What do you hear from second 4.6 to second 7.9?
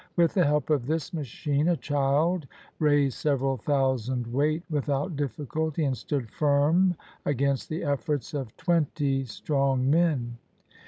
without difficulty, and stood firm against the